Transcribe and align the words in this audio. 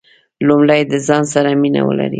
لومړی 0.47 0.81
د 0.91 0.93
ځان 1.07 1.23
سره 1.33 1.49
مینه 1.61 1.81
ولرئ. 1.83 2.09